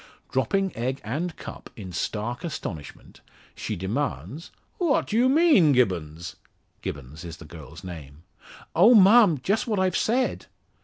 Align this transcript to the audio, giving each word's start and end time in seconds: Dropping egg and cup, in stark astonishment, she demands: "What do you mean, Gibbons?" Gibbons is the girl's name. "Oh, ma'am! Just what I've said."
Dropping 0.31 0.75
egg 0.75 0.99
and 1.03 1.37
cup, 1.37 1.69
in 1.75 1.91
stark 1.93 2.43
astonishment, 2.43 3.21
she 3.53 3.75
demands: 3.75 4.49
"What 4.79 5.05
do 5.05 5.15
you 5.15 5.29
mean, 5.29 5.73
Gibbons?" 5.73 6.37
Gibbons 6.81 7.23
is 7.23 7.37
the 7.37 7.45
girl's 7.45 7.83
name. 7.83 8.23
"Oh, 8.75 8.95
ma'am! 8.95 9.39
Just 9.43 9.67
what 9.67 9.77
I've 9.77 9.95
said." 9.95 10.47